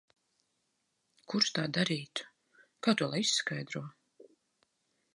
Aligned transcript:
Kurš 1.33 1.51
tā 1.59 1.67
darītu? 1.79 2.27
Kā 2.87 2.97
to 3.03 3.13
lai 3.15 3.23
izskaidro? 3.29 3.87